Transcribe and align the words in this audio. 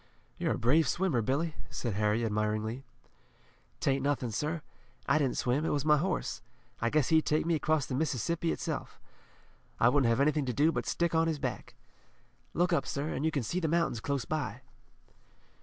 "You're 0.39 0.55
a 0.55 0.57
brave 0.57 0.87
swimmer, 0.87 1.21
Billy," 1.21 1.53
said 1.69 1.93
Harry 1.93 2.25
admiringly. 2.25 2.83
"'Tain't 3.81 4.01
nothin, 4.01 4.31
sir. 4.31 4.63
I 5.05 5.19
didn't 5.19 5.37
swim. 5.37 5.63
It 5.63 5.69
was 5.69 5.85
my 5.85 5.97
horse. 5.97 6.41
I 6.81 6.89
guess 6.89 7.09
he'd 7.09 7.23
take 7.27 7.45
me 7.45 7.53
across 7.53 7.85
the 7.85 7.93
Mississippi 7.93 8.51
itself. 8.51 8.99
I 9.79 9.89
wouldn't 9.89 10.09
have 10.09 10.19
anything 10.19 10.47
to 10.47 10.53
do 10.53 10.71
but 10.71 10.87
stick 10.87 11.13
on 11.13 11.27
his 11.27 11.37
back. 11.37 11.75
Look 12.55 12.73
up, 12.73 12.87
sir, 12.87 13.13
an' 13.13 13.23
you 13.23 13.29
can 13.29 13.43
see 13.43 13.59
the 13.59 13.67
mountains 13.67 13.99
close 13.99 14.25
by." 14.25 14.61